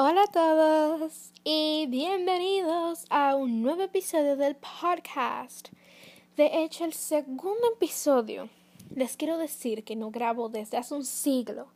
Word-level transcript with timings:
Hola 0.00 0.22
a 0.22 0.26
todos 0.28 1.32
y 1.42 1.88
bienvenidos 1.88 3.04
a 3.10 3.34
un 3.34 3.62
nuevo 3.62 3.82
episodio 3.82 4.36
del 4.36 4.54
podcast. 4.54 5.70
De 6.36 6.62
hecho, 6.62 6.84
el 6.84 6.92
segundo 6.92 7.72
episodio. 7.74 8.48
Les 8.94 9.16
quiero 9.16 9.38
decir 9.38 9.82
que 9.82 9.96
no 9.96 10.12
grabo 10.12 10.50
desde 10.50 10.76
hace 10.76 10.94
un 10.94 11.04
siglo. 11.04 11.66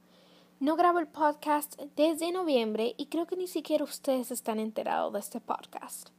No 0.60 0.76
grabo 0.76 1.00
el 1.00 1.08
podcast 1.08 1.76
desde 1.96 2.30
noviembre 2.30 2.94
y 2.96 3.06
creo 3.06 3.26
que 3.26 3.34
ni 3.34 3.48
siquiera 3.48 3.82
ustedes 3.82 4.30
están 4.30 4.60
enterados 4.60 5.12
de 5.12 5.18
este 5.18 5.40
podcast. 5.40 6.10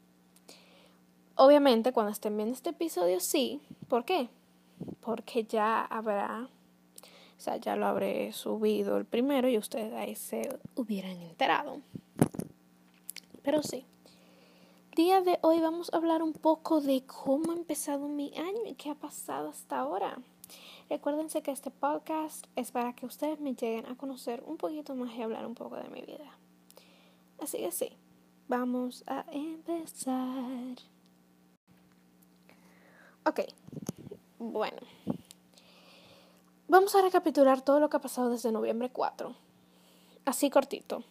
Obviamente, 1.35 1.93
cuando 1.93 2.11
estén 2.11 2.35
viendo 2.35 2.53
este 2.53 2.71
episodio, 2.71 3.21
sí. 3.21 3.61
¿Por 3.87 4.03
qué? 4.03 4.27
Porque 4.99 5.45
ya 5.45 5.85
habrá 5.85 6.49
o 7.37 7.41
sea, 7.43 7.57
ya 7.57 7.75
lo 7.75 7.87
habré 7.87 8.31
subido 8.31 8.95
el 8.95 9.03
primero 9.03 9.49
y 9.49 9.57
ustedes 9.57 9.91
ahí 9.93 10.15
se 10.15 10.59
hubieran 10.75 11.19
enterado. 11.21 11.81
Pero 13.43 13.61
sí. 13.61 13.85
Día 14.95 15.21
de 15.21 15.37
hoy 15.41 15.59
vamos 15.59 15.91
a 15.91 15.97
hablar 15.97 16.23
un 16.23 16.33
poco 16.33 16.79
de 16.79 17.05
cómo 17.05 17.51
ha 17.51 17.55
empezado 17.55 18.07
mi 18.07 18.31
año 18.37 18.65
y 18.65 18.75
qué 18.75 18.89
ha 18.89 18.95
pasado 18.95 19.49
hasta 19.49 19.79
ahora. 19.79 20.17
Recuérdense 20.89 21.41
que 21.41 21.51
este 21.51 21.71
podcast 21.71 22.45
es 22.55 22.71
para 22.71 22.93
que 22.93 23.05
ustedes 23.05 23.39
me 23.39 23.55
lleguen 23.55 23.85
a 23.87 23.97
conocer 23.97 24.43
un 24.45 24.57
poquito 24.57 24.95
más 24.95 25.13
y 25.15 25.21
hablar 25.21 25.45
un 25.45 25.55
poco 25.55 25.75
de 25.75 25.89
mi 25.89 26.01
vida. 26.01 26.37
Así 27.39 27.57
que 27.57 27.71
sí, 27.71 27.97
vamos 28.47 29.03
a 29.07 29.25
empezar. 29.31 30.77
Ok, 33.25 33.41
bueno. 34.39 34.77
Vamos 36.67 36.95
a 36.95 37.01
recapitular 37.01 37.61
todo 37.61 37.79
lo 37.79 37.89
que 37.89 37.97
ha 37.97 38.01
pasado 38.01 38.29
desde 38.29 38.51
noviembre 38.51 38.89
4. 38.89 39.35
Así 40.25 40.49
cortito. 40.49 41.03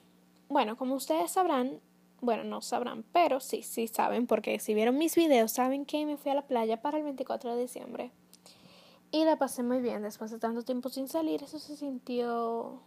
Bueno, 0.49 0.77
como 0.77 0.95
ustedes 0.95 1.33
sabrán, 1.33 1.81
bueno, 2.23 2.45
no 2.45 2.63
sabrán, 2.63 3.05
pero 3.13 3.41
sí, 3.41 3.63
sí 3.63 3.89
saben, 3.89 4.29
porque 4.29 4.59
si 4.61 4.75
vieron 4.75 4.97
mis 4.97 5.17
videos, 5.17 5.51
saben 5.51 5.85
que 5.85 6.07
me 6.07 6.17
fui 6.17 6.31
a 6.31 6.35
la 6.35 6.47
playa 6.47 6.81
para 6.81 6.97
el 6.97 7.05
24 7.05 7.55
de 7.55 7.61
diciembre. 7.61 8.13
Y 9.11 9.25
la 9.25 9.37
pasé 9.37 9.63
muy 9.65 9.81
bien 9.81 10.03
después 10.03 10.31
de 10.31 10.39
tanto 10.39 10.63
tiempo 10.63 10.89
sin 10.89 11.09
salir, 11.09 11.43
eso 11.43 11.59
se 11.59 11.77
sintió 11.77 12.81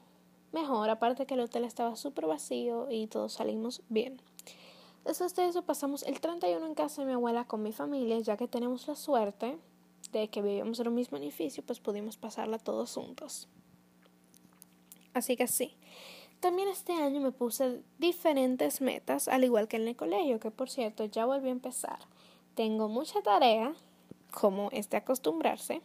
mejor, 0.54 0.90
aparte 0.90 1.26
que 1.26 1.34
el 1.34 1.42
hotel 1.42 1.66
estaba 1.66 1.98
súper 1.98 2.26
vacío 2.26 2.88
y 2.90 3.08
todos 3.08 3.34
salimos 3.34 3.84
bien. 3.90 4.22
Después 5.04 5.36
de 5.36 5.50
eso 5.50 5.64
pasamos 5.64 6.04
el 6.04 6.20
31 6.22 6.66
en 6.66 6.74
casa 6.74 7.02
de 7.02 7.08
mi 7.08 7.14
abuela 7.14 7.46
con 7.46 7.62
mi 7.62 7.74
familia, 7.74 8.18
ya 8.20 8.38
que 8.38 8.48
tenemos 8.48 8.88
la 8.88 8.96
suerte 8.96 9.60
de 10.14 10.30
que 10.30 10.42
vivíamos 10.42 10.80
en 10.80 10.88
un 10.88 10.96
mismo 10.96 11.18
edificio, 11.18 11.62
pues 11.62 11.82
pudimos 11.82 12.16
pasarla 12.16 12.58
todos 12.58 12.94
juntos. 12.94 13.50
Así 15.14 15.36
que 15.36 15.48
sí. 15.48 15.76
También 16.46 16.68
este 16.68 16.94
año 16.94 17.22
me 17.22 17.32
puse 17.32 17.82
diferentes 17.98 18.80
metas, 18.80 19.28
al 19.28 19.44
igual 19.44 19.68
que 19.68 19.78
en 19.78 19.88
el 19.88 19.96
colegio, 19.96 20.40
que 20.40 20.52
por 20.52 20.70
cierto 20.70 21.04
ya 21.06 21.26
volví 21.26 21.50
a 21.50 21.52
empezar. 21.52 21.98
Tengo 22.54 22.88
mucha 22.88 23.20
tarea, 23.24 23.74
como 24.30 24.70
es 24.72 24.92
de 24.92 24.98
acostumbrarse, 24.98 25.82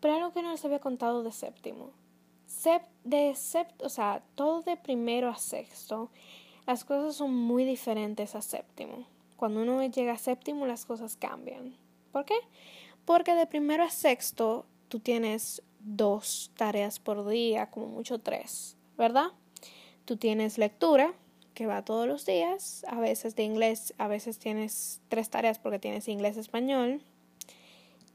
pero 0.00 0.14
algo 0.14 0.32
que 0.32 0.40
no 0.40 0.50
les 0.50 0.64
había 0.64 0.78
contado 0.78 1.22
de 1.22 1.30
séptimo. 1.30 1.90
de 3.04 3.34
sept, 3.34 3.82
o 3.82 3.90
sea, 3.90 4.22
todo 4.34 4.62
de 4.62 4.78
primero 4.78 5.28
a 5.28 5.36
sexto, 5.36 6.08
las 6.66 6.86
cosas 6.86 7.14
son 7.14 7.34
muy 7.34 7.66
diferentes 7.66 8.34
a 8.34 8.40
séptimo. 8.40 9.04
Cuando 9.36 9.60
uno 9.60 9.84
llega 9.84 10.14
a 10.14 10.18
séptimo, 10.18 10.64
las 10.64 10.86
cosas 10.86 11.16
cambian. 11.16 11.76
¿Por 12.12 12.24
qué? 12.24 12.38
Porque 13.04 13.34
de 13.34 13.46
primero 13.46 13.84
a 13.84 13.90
sexto 13.90 14.64
tú 14.88 15.00
tienes 15.00 15.62
dos 15.80 16.50
tareas 16.56 16.98
por 16.98 17.28
día, 17.28 17.70
como 17.70 17.88
mucho 17.88 18.20
tres, 18.20 18.78
¿verdad? 18.96 19.32
Tú 20.04 20.16
tienes 20.16 20.58
lectura, 20.58 21.14
que 21.54 21.66
va 21.66 21.84
todos 21.84 22.06
los 22.06 22.24
días, 22.24 22.84
a 22.88 22.98
veces 22.98 23.36
de 23.36 23.44
inglés, 23.44 23.94
a 23.98 24.08
veces 24.08 24.38
tienes 24.38 25.00
tres 25.08 25.30
tareas 25.30 25.58
porque 25.58 25.78
tienes 25.78 26.08
inglés, 26.08 26.36
español 26.36 27.02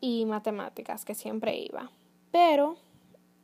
y 0.01 0.25
matemáticas, 0.25 1.05
que 1.05 1.15
siempre 1.15 1.55
iba. 1.57 1.91
Pero 2.31 2.77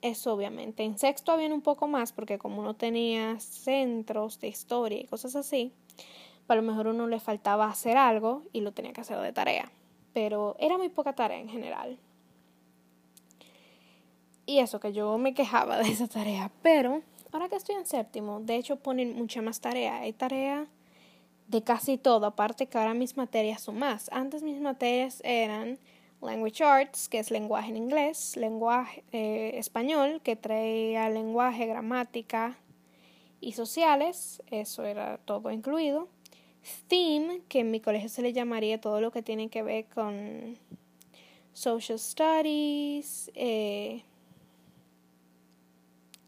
eso 0.02 0.34
obviamente. 0.34 0.84
En 0.84 0.98
sexto 0.98 1.32
había 1.32 1.54
un 1.54 1.62
poco 1.62 1.88
más 1.88 2.12
porque 2.12 2.38
como 2.38 2.60
uno 2.60 2.76
tenía 2.76 3.40
centros 3.40 4.40
de 4.40 4.48
historia 4.48 5.00
y 5.00 5.06
cosas 5.06 5.36
así, 5.36 5.74
a 6.48 6.56
lo 6.56 6.62
mejor 6.62 6.88
uno 6.88 7.08
le 7.08 7.20
faltaba 7.20 7.68
hacer 7.68 7.98
algo 7.98 8.44
y 8.52 8.62
lo 8.62 8.74
tenía 8.74 8.94
que 8.94 9.02
hacer 9.02 9.20
de 9.20 9.32
tarea 9.32 9.72
pero 10.14 10.56
era 10.60 10.78
muy 10.78 10.90
poca 10.90 11.14
tarea 11.14 11.40
en 11.40 11.50
general. 11.50 11.98
Y 14.46 14.60
eso, 14.60 14.80
que 14.80 14.94
yo 14.94 15.18
me 15.18 15.34
quejaba 15.34 15.78
de 15.78 15.90
esa 15.90 16.08
tarea, 16.08 16.52
pero 16.62 17.02
ahora 17.34 17.50
que 17.50 17.56
estoy 17.56 17.76
en 17.76 17.86
séptimo, 17.86 18.40
de 18.40 18.56
hecho 18.56 18.78
ponen 18.78 19.16
mucha 19.16 19.42
más 19.42 19.60
tarea. 19.60 19.98
Hay 19.98 20.14
tarea 20.14 20.68
de 21.48 21.62
casi 21.64 21.98
todo, 21.98 22.26
aparte 22.28 22.68
que 22.68 22.78
ahora 22.78 22.94
mis 22.94 23.18
materias 23.18 23.62
son 23.62 23.80
más. 23.80 24.10
Antes 24.14 24.44
mis 24.44 24.62
materias 24.62 25.20
eran 25.26 25.80
Language 26.22 26.64
Arts, 26.64 27.10
que 27.10 27.20
es 27.20 27.32
lenguaje 27.32 27.70
en 27.70 27.78
inglés, 27.78 28.38
lenguaje 28.38 29.04
eh, 29.12 29.56
español, 29.58 30.22
que 30.24 30.36
traía 30.36 31.10
lenguaje, 31.10 31.66
gramática 31.66 32.58
y 33.42 33.54
sociales, 33.54 34.42
eso 34.50 34.86
era 34.86 35.18
todo 35.18 35.52
incluido. 35.52 36.08
Theme, 36.88 37.42
que 37.50 37.60
en 37.60 37.72
mi 37.72 37.82
colegio 37.82 38.08
se 38.08 38.22
le 38.22 38.32
llamaría 38.32 38.80
todo 38.80 39.02
lo 39.02 39.12
que 39.12 39.22
tiene 39.22 39.50
que 39.50 39.64
ver 39.64 39.86
con 39.94 40.58
social 41.52 42.00
studies, 42.00 43.30
eh, 43.36 44.04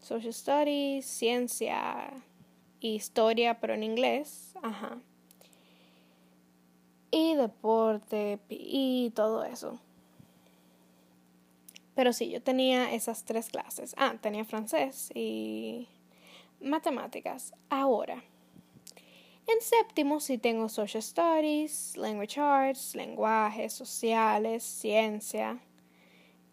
social 0.06 0.32
studies, 0.32 1.04
ciencia, 1.04 2.12
historia, 2.80 3.58
pero 3.60 3.74
en 3.74 3.82
inglés, 3.82 4.54
ajá. 4.62 4.98
Y 7.10 7.34
deporte 7.34 8.38
y 8.48 9.10
todo 9.14 9.44
eso. 9.44 9.80
Pero 11.94 12.12
sí, 12.12 12.30
yo 12.30 12.40
tenía 12.42 12.92
esas 12.92 13.24
tres 13.24 13.48
clases. 13.48 13.94
Ah, 13.96 14.14
tenía 14.20 14.44
francés 14.44 15.10
y 15.14 15.88
matemáticas. 16.60 17.52
Ahora. 17.68 18.22
En 19.48 19.60
séptimo 19.60 20.20
sí 20.20 20.38
tengo 20.38 20.68
Social 20.68 21.02
Studies, 21.02 21.96
Language 21.96 22.40
Arts, 22.40 22.94
lenguajes 22.96 23.72
sociales, 23.72 24.64
ciencia 24.64 25.60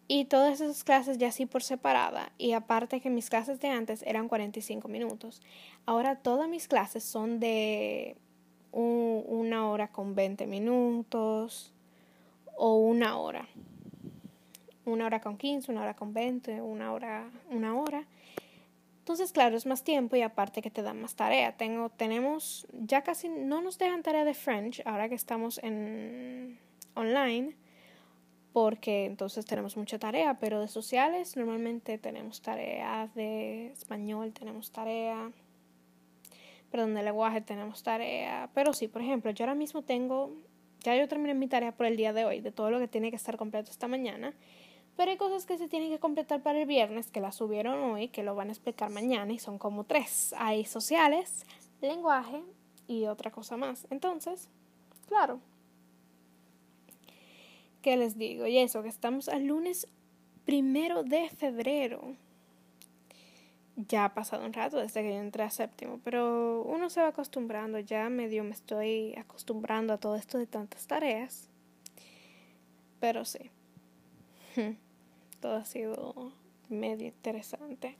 y 0.06 0.26
todas 0.26 0.60
esas 0.60 0.84
clases 0.84 1.18
ya 1.18 1.32
sí 1.32 1.46
por 1.46 1.62
separada 1.62 2.32
y 2.36 2.52
aparte 2.52 3.00
que 3.00 3.10
mis 3.10 3.30
clases 3.30 3.60
de 3.60 3.68
antes 3.68 4.02
eran 4.02 4.28
45 4.28 4.88
minutos. 4.88 5.40
Ahora 5.86 6.16
todas 6.16 6.48
mis 6.48 6.68
clases 6.68 7.04
son 7.04 7.40
de 7.40 8.16
una 8.72 9.68
hora 9.68 9.88
con 9.88 10.14
20 10.14 10.46
minutos 10.46 11.72
o 12.56 12.76
una 12.76 13.16
hora. 13.18 13.48
Una 14.84 15.06
hora 15.06 15.20
con 15.20 15.38
15, 15.38 15.72
una 15.72 15.82
hora 15.82 15.94
con 15.94 16.12
20, 16.12 16.60
una 16.60 16.92
hora, 16.92 17.30
una 17.50 17.74
hora. 17.74 18.04
Entonces, 18.98 19.32
claro, 19.32 19.56
es 19.56 19.64
más 19.64 19.84
tiempo 19.84 20.16
y 20.16 20.22
aparte 20.22 20.60
que 20.60 20.70
te 20.70 20.82
dan 20.82 21.00
más 21.00 21.14
tarea. 21.14 21.56
Tengo, 21.56 21.88
tenemos, 21.90 22.66
ya 22.72 23.02
casi 23.02 23.28
no 23.28 23.62
nos 23.62 23.78
dejan 23.78 24.02
tarea 24.02 24.24
de 24.24 24.34
French 24.34 24.82
ahora 24.84 25.08
que 25.08 25.14
estamos 25.14 25.58
en 25.62 26.58
online, 26.94 27.54
porque 28.54 29.06
entonces 29.06 29.44
tenemos 29.44 29.76
mucha 29.76 29.98
tarea, 29.98 30.38
pero 30.38 30.60
de 30.60 30.68
sociales 30.68 31.36
normalmente 31.36 31.98
tenemos 31.98 32.40
tarea 32.40 33.10
de 33.16 33.72
español, 33.72 34.32
tenemos 34.32 34.70
tarea, 34.70 35.32
perdón, 36.70 36.94
de 36.94 37.02
lenguaje 37.02 37.40
tenemos 37.40 37.82
tarea, 37.82 38.48
pero 38.54 38.72
sí, 38.72 38.86
por 38.86 39.02
ejemplo, 39.02 39.32
yo 39.32 39.44
ahora 39.44 39.56
mismo 39.56 39.82
tengo, 39.82 40.30
ya 40.84 40.94
yo 40.94 41.08
terminé 41.08 41.34
mi 41.34 41.48
tarea 41.48 41.72
por 41.72 41.86
el 41.86 41.96
día 41.96 42.12
de 42.12 42.26
hoy, 42.26 42.40
de 42.40 42.52
todo 42.52 42.70
lo 42.70 42.78
que 42.78 42.86
tiene 42.86 43.10
que 43.10 43.16
estar 43.16 43.36
completo 43.36 43.72
esta 43.72 43.88
mañana, 43.88 44.32
pero 44.96 45.10
hay 45.10 45.16
cosas 45.16 45.46
que 45.46 45.58
se 45.58 45.66
tienen 45.66 45.90
que 45.90 45.98
completar 45.98 46.40
para 46.40 46.60
el 46.60 46.66
viernes, 46.66 47.10
que 47.10 47.20
las 47.20 47.34
subieron 47.34 47.82
hoy, 47.82 48.06
que 48.06 48.22
lo 48.22 48.36
van 48.36 48.50
a 48.50 48.52
explicar 48.52 48.88
mañana 48.88 49.32
y 49.32 49.40
son 49.40 49.58
como 49.58 49.82
tres. 49.82 50.32
Hay 50.38 50.64
sociales, 50.64 51.44
lenguaje 51.80 52.40
y 52.86 53.06
otra 53.06 53.32
cosa 53.32 53.56
más. 53.56 53.88
Entonces, 53.90 54.48
claro. 55.08 55.40
¿Qué 57.84 57.98
les 57.98 58.16
digo? 58.16 58.46
Y 58.46 58.56
eso, 58.56 58.82
que 58.82 58.88
estamos 58.88 59.28
al 59.28 59.44
lunes 59.44 59.88
primero 60.46 61.02
de 61.02 61.28
febrero. 61.28 62.16
Ya 63.76 64.06
ha 64.06 64.14
pasado 64.14 64.46
un 64.46 64.54
rato 64.54 64.78
desde 64.78 65.02
que 65.02 65.10
yo 65.10 65.20
entré 65.20 65.42
a 65.42 65.50
séptimo, 65.50 66.00
pero 66.02 66.62
uno 66.62 66.88
se 66.88 67.02
va 67.02 67.08
acostumbrando, 67.08 67.78
ya 67.78 68.08
medio 68.08 68.42
me 68.42 68.52
estoy 68.52 69.14
acostumbrando 69.18 69.92
a 69.92 69.98
todo 69.98 70.16
esto 70.16 70.38
de 70.38 70.46
tantas 70.46 70.86
tareas. 70.86 71.50
Pero 73.00 73.26
sí. 73.26 73.50
Todo 75.40 75.56
ha 75.56 75.66
sido 75.66 76.32
medio 76.70 77.08
interesante. 77.08 77.98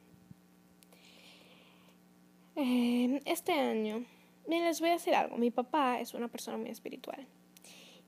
Eh, 2.57 3.21
este 3.27 3.53
año, 3.53 4.07
miren, 4.49 4.65
les 4.65 4.81
voy 4.81 4.89
a 4.89 4.93
decir 4.93 5.15
algo. 5.15 5.37
Mi 5.37 5.51
papá 5.51 6.01
es 6.01 6.15
una 6.15 6.29
persona 6.29 6.57
muy 6.57 6.71
espiritual. 6.71 7.27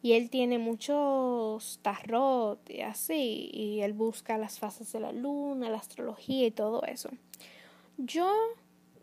Y 0.02 0.12
él 0.12 0.31
tiene 0.31 0.58
muchos 0.58 1.81
tarot 1.82 2.70
y 2.70 2.82
así. 2.82 3.50
Y 3.52 3.81
él 3.82 3.93
busca 3.93 4.38
las 4.38 4.58
fases 4.58 4.93
de 4.93 5.00
la 5.00 5.12
luna, 5.12 5.69
la 5.70 5.78
astrología 5.78 6.46
y 6.46 6.50
todo 6.52 6.82
eso. 6.84 7.10
Yo 7.98 8.31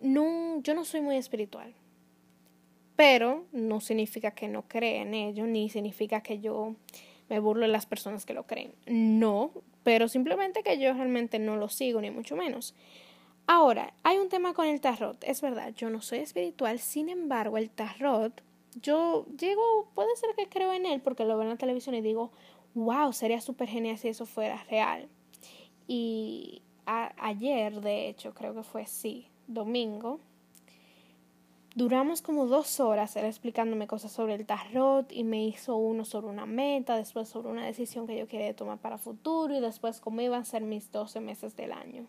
no, 0.02 0.62
yo 0.62 0.74
no 0.74 0.86
soy 0.86 1.02
muy 1.02 1.18
espiritual. 1.18 1.74
pero 2.96 3.46
no 3.52 3.80
significa 3.82 4.32
que 4.32 4.48
no 4.48 4.68
crea 4.68 5.02
en 5.02 5.14
ello, 5.14 5.46
ni 5.48 5.70
significa 5.70 6.22
que 6.22 6.40
yo 6.40 6.76
me 7.30 7.40
burlo 7.40 7.66
de 7.66 7.72
las 7.72 7.86
personas 7.86 8.26
que 8.26 8.34
lo 8.34 8.46
creen. 8.46 8.74
No, 8.86 9.52
pero 9.84 10.08
simplemente 10.08 10.64
que 10.64 10.78
yo 10.80 10.94
realmente 10.94 11.40
no 11.40 11.58
lo 11.58 11.70
sigo, 11.70 12.02
ni 12.02 12.12
mucho 12.12 12.36
menos. 12.36 12.76
Ahora, 13.48 13.94
hay 14.04 14.18
un 14.18 14.30
tema 14.30 14.54
con 14.54 14.68
el 14.68 14.80
tarot. 14.80 15.22
Es 15.24 15.42
verdad, 15.42 15.74
yo 15.76 15.90
no 15.90 16.02
soy 16.02 16.20
espiritual, 16.20 16.80
sin 16.80 17.10
embargo, 17.10 17.58
el 17.58 17.70
tarot, 17.70 18.42
yo 18.82 19.26
llego, 19.38 19.90
puede 19.94 20.16
ser 20.16 20.36
que 20.36 20.48
creo 20.48 20.74
en 20.74 20.86
él 20.86 21.02
porque 21.02 21.26
lo 21.26 21.36
veo 21.36 21.44
en 21.44 21.50
la 21.50 21.58
televisión 21.58 21.96
y 21.96 22.02
digo, 22.02 22.32
wow, 22.74 23.14
sería 23.14 23.42
súper 23.42 23.68
genial 23.68 23.98
si 23.98 24.10
eso 24.10 24.26
fuera 24.26 24.64
real. 24.70 25.08
Y 25.88 26.62
ayer, 26.86 27.82
de 27.82 28.10
hecho, 28.10 28.34
creo 28.34 28.54
que 28.54 28.64
fue 28.64 28.86
sí, 28.86 29.28
domingo, 29.48 30.20
duramos 31.76 32.22
como 32.22 32.46
dos 32.46 32.80
horas 32.80 33.16
él 33.16 33.26
explicándome 33.26 33.88
cosas 33.88 34.12
sobre 34.12 34.36
el 34.36 34.46
tarot 34.46 35.12
y 35.12 35.24
me 35.24 35.44
hizo 35.44 35.76
uno 35.76 36.06
sobre 36.06 36.28
una 36.28 36.46
meta, 36.46 36.96
después 36.96 37.28
sobre 37.28 37.50
una 37.50 37.66
decisión 37.66 38.06
que 38.06 38.18
yo 38.18 38.28
quería 38.28 38.56
tomar 38.56 38.78
para 38.80 38.98
futuro 38.98 39.56
y 39.56 39.60
después 39.60 40.00
cómo 40.00 40.22
iban 40.22 40.42
a 40.42 40.46
ser 40.46 40.62
mis 40.64 40.92
12 40.92 41.20
meses 41.20 41.56
del 41.56 41.72
año. 41.72 42.06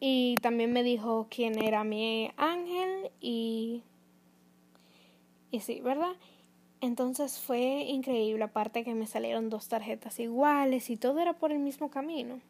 Y 0.00 0.36
también 0.36 0.72
me 0.72 0.82
dijo 0.82 1.26
quién 1.30 1.62
era 1.62 1.84
mi 1.84 2.30
ángel 2.36 3.10
y... 3.20 3.82
Y 5.50 5.60
sí, 5.60 5.80
¿verdad? 5.80 6.12
Entonces 6.80 7.38
fue 7.38 7.82
increíble, 7.82 8.44
aparte 8.44 8.84
que 8.84 8.94
me 8.94 9.06
salieron 9.06 9.50
dos 9.50 9.68
tarjetas 9.68 10.20
iguales 10.20 10.90
y 10.90 10.96
todo 10.96 11.18
era 11.18 11.32
por 11.32 11.50
el 11.50 11.58
mismo 11.58 11.90
camino. 11.90 12.40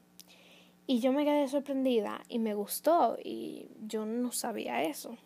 Y 0.87 1.01
yo 1.01 1.13
me 1.13 1.25
quedé 1.25 1.49
sorprendida 1.49 2.23
y 2.29 2.39
me 2.39 2.55
gustó 2.55 3.19
y 3.23 3.69
yo 3.87 4.07
no 4.07 4.33
sabía 4.33 4.83
eso. 4.83 5.17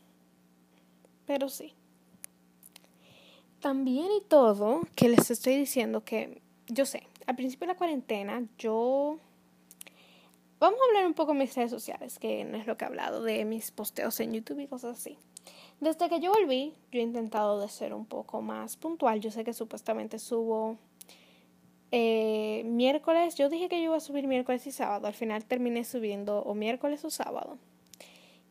Pero 1.27 1.49
sí. 1.49 1.73
También 3.61 4.07
y 4.11 4.21
todo 4.27 4.83
que 4.97 5.09
les 5.09 5.31
estoy 5.31 5.57
diciendo 5.57 6.05
que 6.05 6.43
yo 6.67 6.85
sé, 6.85 7.05
al 7.27 7.37
principio 7.37 7.67
de 7.67 7.75
la 7.75 7.79
cuarentena 7.79 8.45
yo... 8.59 9.19
Vamos 10.59 10.79
a 10.81 10.85
hablar 10.89 11.07
un 11.07 11.15
poco 11.15 11.33
de 11.33 11.41
mis 11.41 11.55
redes 11.57 11.73
sociales, 11.73 12.21
que 12.21 12.45
no 12.45 12.57
es 12.57 12.69
lo 12.69 12.77
que 12.77 12.85
he 12.85 12.89
hablado, 12.89 13.25
de 13.25 13.45
mis 13.45 13.73
posteos 13.73 14.21
en 14.21 14.33
YouTube 14.33 14.61
y 14.61 14.69
cosas 14.69 14.97
así. 14.97 15.19
Desde 15.83 16.09
que 16.09 16.21
yo 16.21 16.31
volví, 16.31 16.75
yo 16.93 17.01
he 17.01 17.03
intentado 17.03 17.59
de 17.59 17.67
ser 17.67 17.93
un 17.93 18.07
poco 18.07 18.41
más 18.41 18.77
puntual. 18.77 19.19
Yo 19.19 19.33
sé 19.33 19.43
que 19.43 19.53
supuestamente 19.53 20.21
subo 20.21 20.77
eh, 21.91 22.63
miércoles. 22.65 23.35
Yo 23.35 23.49
dije 23.49 23.69
que 23.69 23.79
yo 23.79 23.87
iba 23.87 23.97
a 23.97 24.01
subir 24.01 24.29
miércoles 24.29 24.65
y 24.69 24.71
sábado. 24.71 25.09
Al 25.09 25.15
final 25.15 25.45
terminé 25.45 25.83
subiendo 25.83 26.39
o 26.45 26.55
miércoles 26.55 27.05
o 27.05 27.11
sábado. 27.11 27.59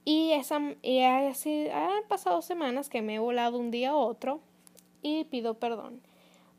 Y, 0.03 0.33
esa, 0.33 0.59
así 1.29 1.69
han 1.69 2.03
pasado 2.09 2.41
semanas 2.41 2.89
que 2.89 3.01
me 3.01 3.15
he 3.15 3.19
volado 3.19 3.59
un 3.59 3.71
día 3.71 3.91
a 3.91 3.95
otro 3.95 4.41
y 5.01 5.23
pido 5.23 5.53
perdón. 5.53 6.01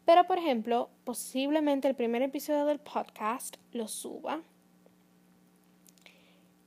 Pero, 0.06 0.24
por 0.24 0.38
ejemplo, 0.38 0.88
posiblemente 1.04 1.86
el 1.86 1.94
primer 1.94 2.22
episodio 2.22 2.64
del 2.64 2.78
podcast 2.78 3.58
lo 3.72 3.88
suba 3.88 4.40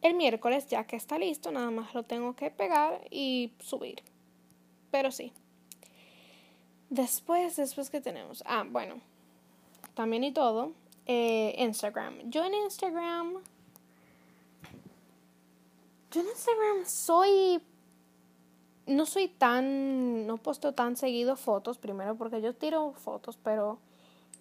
el 0.05 0.13
miércoles, 0.13 0.67
ya 0.67 0.83
que 0.85 0.95
está 0.95 1.17
listo, 1.17 1.51
nada 1.51 1.71
más 1.71 1.95
lo 1.95 2.03
tengo 2.03 2.35
que 2.35 2.51
pegar 2.51 3.01
y 3.09 3.51
subir. 3.59 4.03
Pero 4.91 5.11
sí. 5.11 5.33
Después, 6.91 7.55
después 7.55 7.89
que 7.89 8.01
tenemos. 8.01 8.43
Ah, 8.45 8.63
bueno. 8.69 9.01
También 9.95 10.23
y 10.23 10.31
todo. 10.31 10.73
Eh, 11.07 11.55
Instagram. 11.57 12.29
Yo 12.29 12.45
en 12.45 12.53
Instagram. 12.53 13.33
Yo 16.11 16.21
en 16.21 16.27
Instagram 16.27 16.85
soy. 16.85 17.61
No 18.85 19.07
soy 19.07 19.27
tan. 19.27 20.27
No 20.27 20.37
posto 20.37 20.73
tan 20.73 20.97
seguido 20.97 21.35
fotos. 21.35 21.79
Primero 21.79 22.15
porque 22.15 22.43
yo 22.43 22.53
tiro 22.53 22.93
fotos, 22.93 23.39
pero 23.43 23.79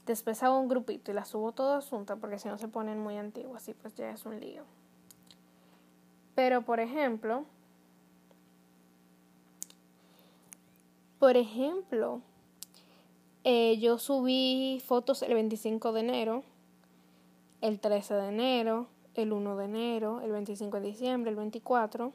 después 0.04 0.42
hago 0.42 0.58
un 0.58 0.68
grupito 0.68 1.10
y 1.10 1.14
las 1.14 1.28
subo 1.28 1.52
todas 1.52 1.88
juntas 1.88 2.18
porque 2.20 2.38
si 2.38 2.48
no 2.48 2.58
se 2.58 2.68
ponen 2.68 2.98
muy 2.98 3.16
antiguas 3.16 3.66
y 3.68 3.72
pues 3.72 3.94
ya 3.94 4.10
es 4.10 4.26
un 4.26 4.38
lío. 4.38 4.64
Pero, 6.34 6.62
por 6.62 6.80
ejemplo, 6.80 7.44
por 11.18 11.36
ejemplo, 11.36 12.20
eh, 13.44 13.78
yo 13.78 13.98
subí 13.98 14.82
fotos 14.84 15.22
el 15.22 15.34
25 15.34 15.92
de 15.92 16.00
enero, 16.00 16.44
el 17.60 17.78
13 17.80 18.14
de 18.14 18.28
enero, 18.28 18.88
el 19.14 19.32
1 19.32 19.56
de 19.56 19.64
enero, 19.64 20.20
el 20.20 20.32
25 20.32 20.80
de 20.80 20.86
diciembre, 20.86 21.30
el 21.30 21.36
24, 21.36 22.12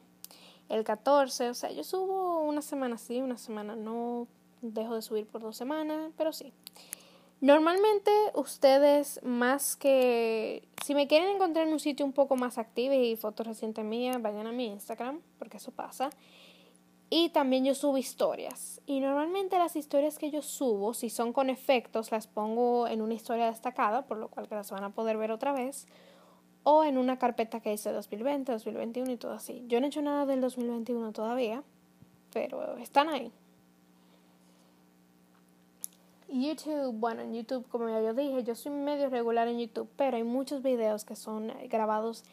el 0.70 0.84
14, 0.84 1.50
o 1.50 1.54
sea, 1.54 1.72
yo 1.72 1.84
subo 1.84 2.42
una 2.42 2.62
semana 2.62 2.98
sí, 2.98 3.22
una 3.22 3.38
semana 3.38 3.76
no, 3.76 4.28
dejo 4.62 4.96
de 4.96 5.02
subir 5.02 5.26
por 5.26 5.42
dos 5.42 5.58
semanas, 5.58 6.12
pero 6.18 6.34
sí. 6.34 6.54
Normalmente 7.42 8.12
ustedes 8.34 9.22
más 9.24 9.76
que 9.76 10.68
si 10.84 10.96
me 10.96 11.08
quieren 11.08 11.30
encontrar 11.30 11.68
en 11.68 11.74
un 11.74 11.80
sitio 11.80 12.06
un 12.06 12.14
poco 12.14 12.36
más 12.36 12.58
activo 12.58 12.94
y 12.94 13.16
fotos 13.16 13.48
recientes 13.48 13.84
mías, 13.86 14.22
vayan 14.22 14.48
a 14.48 14.52
mi 14.52 14.68
Instagram, 14.68 15.22
porque 15.38 15.58
eso 15.58 15.72
pasa. 15.72 16.10
Y 17.10 17.30
también 17.30 17.66
yo 17.66 17.74
subo 17.74 17.98
historias. 17.98 18.82
Y 18.86 19.00
normalmente 19.00 19.58
las 19.58 19.76
historias 19.76 20.20
que 20.20 20.30
yo 20.30 20.42
subo, 20.42 20.94
si 20.94 21.10
son 21.10 21.34
con 21.34 21.50
efectos, 21.50 22.12
las 22.12 22.28
pongo 22.28 22.88
en 22.88 23.02
una 23.02 23.16
historia 23.16 23.48
destacada, 23.48 24.06
por 24.06 24.18
lo 24.18 24.28
cual 24.28 24.48
que 24.48 24.56
las 24.56 24.70
van 24.70 24.84
a 24.84 24.92
poder 24.92 25.18
ver 25.18 25.32
otra 25.32 25.52
vez. 25.52 25.88
O 26.64 26.84
en 26.84 26.98
una 26.98 27.18
carpeta 27.18 27.62
que 27.62 27.72
dice 27.72 27.92
2020, 27.92 28.52
2021 28.52 29.12
y 29.12 29.18
todo 29.18 29.32
así. 29.32 29.64
Yo 29.68 29.80
no 29.80 29.88
he 29.88 29.90
hecho 29.90 30.04
nada 30.04 30.28
del 30.28 30.40
2021 30.42 31.12
todavía, 31.14 31.64
pero 32.32 32.78
están 32.78 33.10
ahí. 33.10 33.32
YouTube, 36.32 36.94
bueno, 36.94 37.22
en 37.22 37.34
YouTube, 37.34 37.68
como 37.70 37.90
ya 37.90 38.02
yo 38.02 38.14
dije, 38.14 38.44
yo 38.44 38.56
soy 38.56 38.72
medio 38.72 39.10
regular 39.10 39.48
en 39.48 39.60
YouTube, 39.60 39.90
pero 39.96 40.18
hay 40.18 40.24
muchos 40.24 40.62
videos 40.62 41.06
que 41.06 41.16
son 41.16 41.50
eh, 41.50 41.68
grabados 41.70 42.24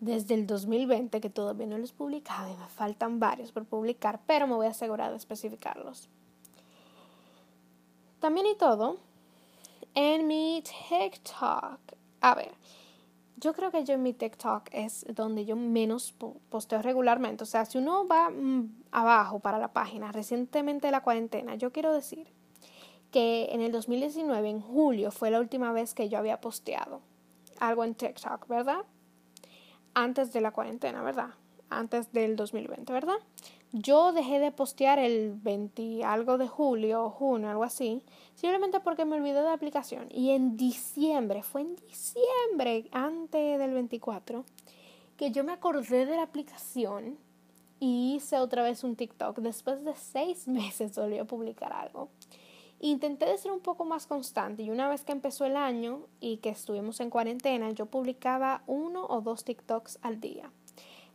desde 0.00 0.34
el 0.34 0.46
2020 0.46 1.20
que 1.20 1.30
todavía 1.30 1.66
no 1.66 1.78
los 1.78 1.90
he 1.90 1.94
publicado 1.94 2.52
y 2.52 2.56
me 2.56 2.66
faltan 2.68 3.18
varios 3.18 3.52
por 3.52 3.64
publicar, 3.64 4.20
pero 4.26 4.46
me 4.46 4.54
voy 4.54 4.66
a 4.66 4.70
asegurar 4.70 5.10
de 5.10 5.16
especificarlos. 5.16 6.08
También 8.20 8.46
y 8.46 8.56
todo, 8.56 8.98
en 9.94 10.26
mi 10.26 10.62
TikTok, 10.62 11.78
a 12.20 12.34
ver, 12.34 12.52
yo 13.38 13.52
creo 13.52 13.70
que 13.70 13.84
yo 13.84 13.94
en 13.94 14.02
mi 14.02 14.12
TikTok 14.12 14.68
es 14.72 15.06
donde 15.08 15.44
yo 15.44 15.56
menos 15.56 16.14
posteo 16.48 16.80
regularmente. 16.82 17.44
O 17.44 17.46
sea, 17.46 17.66
si 17.66 17.78
uno 17.78 18.06
va 18.06 18.30
mm, 18.30 18.84
abajo 18.90 19.40
para 19.40 19.58
la 19.58 19.68
página, 19.68 20.10
recientemente 20.12 20.86
de 20.86 20.92
la 20.92 21.02
cuarentena, 21.02 21.54
yo 21.54 21.70
quiero 21.70 21.92
decir 21.92 22.28
que 23.16 23.48
en 23.50 23.62
el 23.62 23.72
2019, 23.72 24.46
en 24.46 24.60
julio, 24.60 25.10
fue 25.10 25.30
la 25.30 25.40
última 25.40 25.72
vez 25.72 25.94
que 25.94 26.10
yo 26.10 26.18
había 26.18 26.38
posteado 26.38 27.00
algo 27.58 27.82
en 27.82 27.94
TikTok, 27.94 28.46
¿verdad? 28.46 28.84
Antes 29.94 30.34
de 30.34 30.42
la 30.42 30.50
cuarentena, 30.50 31.02
¿verdad? 31.02 31.30
Antes 31.70 32.12
del 32.12 32.36
2020, 32.36 32.92
¿verdad? 32.92 33.16
Yo 33.72 34.12
dejé 34.12 34.38
de 34.38 34.52
postear 34.52 34.98
el 34.98 35.32
20 35.32 36.04
algo 36.04 36.36
de 36.36 36.46
julio 36.46 37.04
o 37.04 37.10
junio, 37.10 37.48
algo 37.48 37.64
así, 37.64 38.02
simplemente 38.34 38.80
porque 38.80 39.06
me 39.06 39.16
olvidé 39.16 39.38
de 39.38 39.44
la 39.44 39.54
aplicación. 39.54 40.08
Y 40.10 40.32
en 40.32 40.58
diciembre, 40.58 41.42
fue 41.42 41.62
en 41.62 41.76
diciembre, 41.76 42.86
antes 42.92 43.58
del 43.58 43.72
24, 43.72 44.44
que 45.16 45.30
yo 45.30 45.42
me 45.42 45.52
acordé 45.52 46.04
de 46.04 46.16
la 46.16 46.24
aplicación 46.24 47.16
y 47.80 48.16
hice 48.16 48.36
otra 48.36 48.62
vez 48.62 48.84
un 48.84 48.94
TikTok. 48.94 49.38
Después 49.38 49.86
de 49.86 49.94
seis 49.94 50.46
meses 50.48 50.94
volví 50.94 51.16
a 51.16 51.24
publicar 51.24 51.72
algo. 51.72 52.10
Intenté 52.80 53.24
de 53.24 53.38
ser 53.38 53.52
un 53.52 53.60
poco 53.60 53.84
más 53.84 54.06
constante 54.06 54.62
y 54.62 54.70
una 54.70 54.88
vez 54.88 55.02
que 55.02 55.12
empezó 55.12 55.46
el 55.46 55.56
año 55.56 56.06
y 56.20 56.38
que 56.38 56.50
estuvimos 56.50 57.00
en 57.00 57.08
cuarentena, 57.08 57.70
yo 57.70 57.86
publicaba 57.86 58.62
uno 58.66 59.06
o 59.06 59.22
dos 59.22 59.44
TikToks 59.44 59.98
al 60.02 60.20
día. 60.20 60.50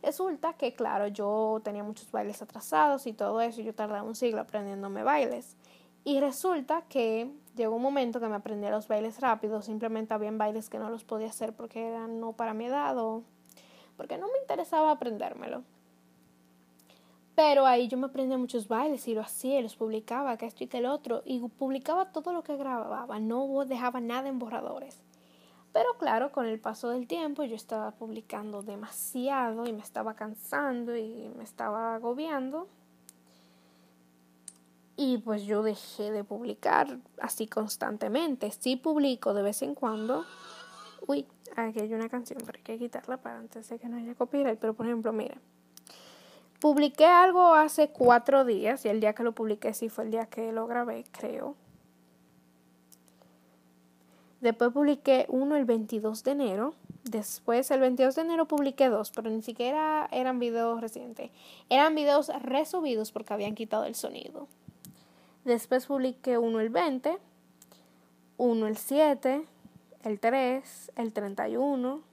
Resulta 0.02 0.54
que, 0.54 0.74
claro, 0.74 1.06
yo 1.06 1.60
tenía 1.62 1.84
muchos 1.84 2.10
bailes 2.10 2.42
atrasados 2.42 3.06
y 3.06 3.12
todo 3.12 3.40
eso, 3.40 3.60
y 3.60 3.64
yo 3.64 3.74
tardaba 3.74 4.02
un 4.02 4.16
siglo 4.16 4.40
aprendiéndome 4.40 5.04
bailes. 5.04 5.56
Y 6.02 6.18
resulta 6.18 6.82
que 6.88 7.30
llegó 7.54 7.76
un 7.76 7.82
momento 7.82 8.18
que 8.18 8.26
me 8.26 8.34
aprendí 8.34 8.68
los 8.68 8.88
bailes 8.88 9.20
rápidos, 9.20 9.66
simplemente 9.66 10.12
había 10.12 10.32
bailes 10.32 10.68
que 10.68 10.80
no 10.80 10.90
los 10.90 11.04
podía 11.04 11.28
hacer 11.28 11.54
porque 11.54 11.86
eran 11.86 12.18
no 12.18 12.32
para 12.32 12.54
mi 12.54 12.64
edad 12.66 12.98
o 12.98 13.22
porque 13.96 14.18
no 14.18 14.26
me 14.26 14.38
interesaba 14.40 14.90
aprendérmelo. 14.90 15.62
Pero 17.44 17.66
ahí 17.66 17.88
yo 17.88 17.98
me 17.98 18.06
aprendía 18.06 18.38
muchos 18.38 18.68
bailes 18.68 19.08
y 19.08 19.14
lo 19.14 19.20
hacía, 19.20 19.60
los 19.60 19.74
publicaba, 19.74 20.36
que 20.36 20.46
esto 20.46 20.62
y 20.62 20.68
que 20.68 20.78
el 20.78 20.86
otro, 20.86 21.22
y 21.24 21.40
publicaba 21.40 22.12
todo 22.12 22.32
lo 22.32 22.44
que 22.44 22.56
grababa, 22.56 23.18
no 23.18 23.64
dejaba 23.66 23.98
nada 23.98 24.28
en 24.28 24.38
borradores. 24.38 25.02
Pero 25.72 25.98
claro, 25.98 26.30
con 26.30 26.46
el 26.46 26.60
paso 26.60 26.90
del 26.90 27.08
tiempo 27.08 27.42
yo 27.42 27.56
estaba 27.56 27.90
publicando 27.90 28.62
demasiado 28.62 29.66
y 29.66 29.72
me 29.72 29.82
estaba 29.82 30.14
cansando 30.14 30.96
y 30.96 31.32
me 31.36 31.42
estaba 31.42 31.96
agobiando. 31.96 32.68
Y 34.96 35.18
pues 35.18 35.42
yo 35.42 35.64
dejé 35.64 36.12
de 36.12 36.22
publicar 36.22 36.96
así 37.20 37.48
constantemente. 37.48 38.52
Sí 38.52 38.76
publico 38.76 39.34
de 39.34 39.42
vez 39.42 39.62
en 39.62 39.74
cuando. 39.74 40.24
Uy, 41.08 41.26
aquí 41.56 41.80
hay 41.80 41.92
una 41.92 42.08
canción, 42.08 42.40
pero 42.46 42.58
hay 42.58 42.62
que 42.62 42.78
quitarla 42.78 43.16
para 43.16 43.40
antes 43.40 43.68
de 43.68 43.80
que 43.80 43.88
no 43.88 43.96
haya 43.96 44.14
copyright. 44.14 44.60
Pero 44.60 44.74
por 44.74 44.86
ejemplo, 44.86 45.12
mira 45.12 45.38
Publiqué 46.62 47.06
algo 47.06 47.54
hace 47.54 47.88
cuatro 47.88 48.44
días 48.44 48.84
y 48.84 48.88
el 48.88 49.00
día 49.00 49.14
que 49.14 49.24
lo 49.24 49.32
publiqué 49.32 49.74
sí 49.74 49.88
fue 49.88 50.04
el 50.04 50.12
día 50.12 50.26
que 50.26 50.52
lo 50.52 50.68
grabé, 50.68 51.04
creo. 51.10 51.56
Después 54.40 54.70
publiqué 54.70 55.26
uno 55.28 55.56
el 55.56 55.64
22 55.64 56.22
de 56.22 56.30
enero. 56.30 56.74
Después, 57.02 57.68
el 57.72 57.80
22 57.80 58.14
de 58.14 58.22
enero 58.22 58.46
publiqué 58.46 58.90
dos, 58.90 59.10
pero 59.10 59.28
ni 59.28 59.42
siquiera 59.42 60.08
eran 60.12 60.38
videos 60.38 60.80
recientes. 60.80 61.32
Eran 61.68 61.96
videos 61.96 62.28
resubidos 62.42 63.10
porque 63.10 63.34
habían 63.34 63.56
quitado 63.56 63.84
el 63.84 63.96
sonido. 63.96 64.46
Después 65.44 65.86
publiqué 65.86 66.38
uno 66.38 66.60
el 66.60 66.70
20, 66.70 67.18
uno 68.36 68.68
el 68.68 68.76
7, 68.76 69.44
el 70.04 70.20
3, 70.20 70.92
el 70.94 71.12
31. 71.12 72.11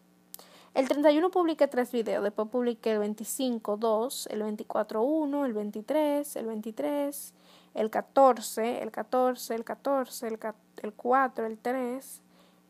El 0.76 0.88
31 0.88 1.32
publiqué 1.32 1.68
tres 1.68 1.92
videos, 1.92 2.24
después 2.24 2.48
publiqué 2.50 2.92
el 2.92 3.00
25, 3.00 3.78
2, 3.78 4.28
el 4.28 4.44
24, 4.44 5.02
1, 5.02 5.46
el 5.46 5.54
23, 5.54 6.36
el 6.36 6.46
23, 6.46 7.34
el 7.74 7.90
14, 7.90 8.84
el 8.84 8.92
14, 8.92 9.56
el 9.56 9.64
14, 9.64 10.28
el, 10.28 10.40
el 10.84 10.94
4, 10.94 11.46
el 11.46 11.58
3, 11.58 12.22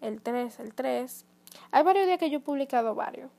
el 0.01 0.21
3, 0.21 0.59
el 0.59 0.73
3. 0.73 1.25
Hay 1.71 1.83
varios 1.83 2.05
días 2.05 2.19
que 2.19 2.29
yo 2.29 2.37
he 2.37 2.41
publicado 2.41 2.95
varios. 2.95 3.29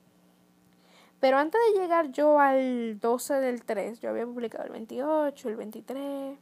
Pero 1.19 1.37
antes 1.37 1.59
de 1.67 1.79
llegar 1.79 2.11
yo 2.11 2.39
al 2.39 2.99
12 2.99 3.33
del 3.35 3.63
3, 3.63 3.99
yo 3.99 4.09
había 4.09 4.25
publicado 4.25 4.65
el 4.65 4.71
28, 4.71 5.49
el 5.49 5.55
23. 5.55 6.37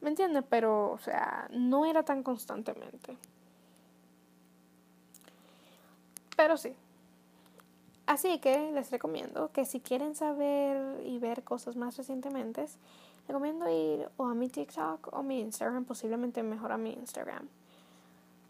¿Me 0.00 0.08
entiendes? 0.08 0.44
Pero, 0.48 0.92
o 0.92 0.98
sea, 0.98 1.48
no 1.50 1.84
era 1.84 2.02
tan 2.02 2.22
constantemente. 2.22 3.16
Pero 6.36 6.56
sí. 6.56 6.74
Así 8.08 8.38
que 8.38 8.72
les 8.72 8.90
recomiendo 8.90 9.52
que 9.52 9.66
si 9.66 9.80
quieren 9.80 10.14
saber 10.14 11.02
y 11.04 11.18
ver 11.18 11.44
cosas 11.44 11.76
más 11.76 11.94
recientemente, 11.98 12.64
recomiendo 13.26 13.68
ir 13.68 14.08
o 14.16 14.24
a 14.24 14.32
mi 14.32 14.48
TikTok 14.48 15.12
o 15.12 15.22
mi 15.22 15.40
Instagram, 15.40 15.84
posiblemente 15.84 16.42
mejor 16.42 16.72
a 16.72 16.78
mi 16.78 16.94
Instagram. 16.94 17.46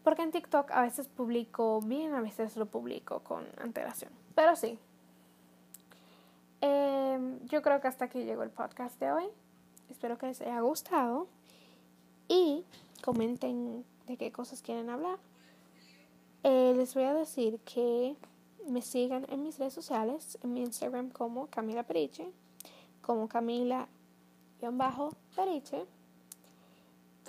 Porque 0.01 0.21
en 0.21 0.31
TikTok 0.31 0.71
a 0.71 0.83
veces 0.83 1.09
publico 1.09 1.81
bien, 1.81 2.13
a 2.13 2.21
veces 2.21 2.55
lo 2.55 2.67
publico 2.67 3.19
con 3.19 3.45
antelación. 3.57 4.13
Pero 4.33 4.55
sí. 4.55 4.79
Em, 6.61 7.45
yo 7.47 7.61
creo 7.61 7.81
que 7.81 7.89
hasta 7.89 8.05
aquí 8.05 8.23
llegó 8.23 8.43
el 8.43 8.51
podcast 8.51 8.97
de 9.01 9.11
hoy. 9.11 9.25
Espero 9.89 10.17
que 10.17 10.27
les 10.27 10.39
haya 10.39 10.61
gustado. 10.61 11.27
Y 12.29 12.63
comenten 13.03 13.83
de 14.07 14.15
qué 14.15 14.31
cosas 14.31 14.61
quieren 14.61 14.89
hablar. 14.89 15.17
Eh, 16.43 16.73
les 16.77 16.93
voy 16.95 17.03
a 17.03 17.13
decir 17.13 17.59
que 17.65 18.15
me 18.67 18.81
sigan 18.81 19.25
en 19.29 19.43
mis 19.43 19.57
redes 19.57 19.73
sociales, 19.73 20.37
en 20.43 20.53
mi 20.53 20.61
Instagram 20.61 21.09
como 21.09 21.47
Camila 21.47 21.83
Periche, 21.83 22.31
como 23.01 23.27
Camila-Periche 23.27 25.87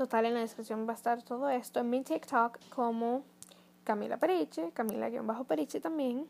Total, 0.01 0.25
en 0.25 0.33
la 0.33 0.41
descripción 0.41 0.89
va 0.89 0.93
a 0.93 0.95
estar 0.95 1.23
todo 1.23 1.51
esto. 1.51 1.81
En 1.81 1.91
mi 1.91 2.03
TikTok 2.03 2.59
como 2.71 3.23
Camila 3.85 4.17
Periche, 4.17 4.73
Camila-Periche 4.73 5.79
también. 5.79 6.27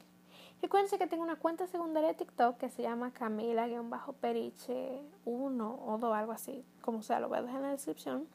Recuerden 0.61 0.99
que 0.99 1.07
tengo 1.07 1.23
una 1.23 1.37
cuenta 1.37 1.69
secundaria 1.69 2.09
de 2.09 2.15
TikTok 2.15 2.59
que 2.59 2.69
se 2.69 2.83
llama 2.83 3.13
Camila-Periche 3.13 5.01
1 5.25 5.83
o 5.87 5.99
2, 5.99 6.17
algo 6.17 6.33
así. 6.33 6.65
Como 6.81 7.05
sea, 7.05 7.21
lo 7.21 7.29
voy 7.29 7.39
a 7.39 7.43
dejar 7.43 7.59
en 7.59 7.63
la 7.63 7.71
descripción. 7.71 8.27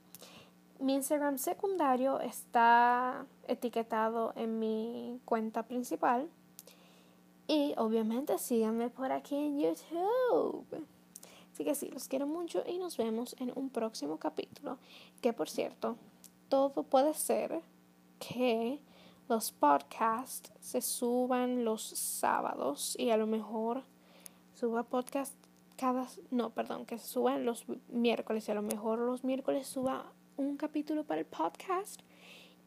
Mi 0.80 0.96
Instagram 0.96 1.38
secundario 1.38 2.22
está 2.22 3.26
etiquetado 3.50 4.32
en 4.38 4.60
mi 4.60 5.20
cuenta 5.26 5.64
principal. 5.64 6.30
Y 7.48 7.74
obviamente 7.78 8.38
síganme 8.38 8.90
por 8.90 9.12
aquí 9.12 9.36
en 9.36 9.60
YouTube. 9.60 10.86
Así 11.54 11.64
que 11.64 11.76
sí, 11.76 11.90
los 11.90 12.08
quiero 12.08 12.28
mucho 12.28 12.64
y 12.68 12.80
nos 12.80 12.98
vemos 12.98 13.36
en 13.40 13.52
un 13.56 13.70
próximo 13.70 14.18
capítulo. 14.18 14.78
Que 15.22 15.32
por 15.32 15.50
cierto, 15.50 15.96
todo 16.50 16.84
puede 16.84 17.14
ser 17.14 17.62
que 18.20 18.80
los 19.30 19.52
podcasts 19.52 20.52
se 20.60 20.82
suban 20.82 21.64
los 21.64 21.82
sábados 21.82 22.96
y 23.00 23.12
a 23.12 23.18
lo 23.18 23.28
mejor 23.28 23.84
suba 24.54 24.84
podcast 24.84 25.34
cada 25.78 26.08
no, 26.32 26.52
perdón, 26.52 26.86
que 26.86 26.98
se 26.98 27.08
suban 27.08 27.46
los 27.46 27.66
miércoles 27.90 28.48
y 28.48 28.52
a 28.52 28.56
lo 28.56 28.62
mejor 28.62 29.00
los 29.00 29.24
miércoles 29.24 29.68
suba 29.68 30.12
un 30.38 30.58
capítulo 30.58 31.04
para 31.04 31.22
el 31.22 31.28
podcast 31.28 32.02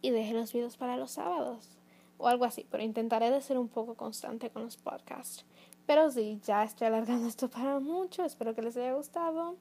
y 0.03 0.11
deje 0.11 0.35
los 0.35 0.53
videos 0.53 0.77
para 0.77 0.97
los 0.97 1.13
sábados 1.13 1.78
o 2.19 2.29
algo 2.29 2.45
así, 2.45 2.67
pero 2.71 2.83
intentaré 2.83 3.31
de 3.31 3.41
ser 3.41 3.59
un 3.59 3.69
poco 3.69 3.95
constante 3.95 4.51
con 4.51 4.65
los 4.65 4.77
podcasts. 4.77 5.45
Pero 5.87 6.11
sí, 6.11 6.41
ya 6.45 6.65
estoy 6.65 6.89
alargando 6.89 7.27
esto 7.29 7.49
para 7.49 7.79
mucho. 7.81 8.25
Espero 8.25 8.55
que 8.55 8.63
les 8.63 8.77
haya 8.77 8.93
gustado. 8.93 9.57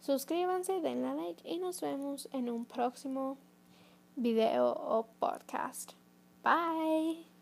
Suscríbanse, 0.00 0.80
denle 0.80 1.14
like 1.14 1.48
y 1.48 1.58
nos 1.58 1.80
vemos 1.80 2.28
en 2.32 2.48
un 2.48 2.64
próximo 2.64 3.36
video 4.14 4.72
o 4.72 5.06
podcast. 5.18 5.92
Bye. 6.42 7.35